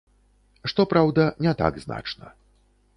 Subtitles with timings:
[0.73, 2.37] Што праўда, не так значна.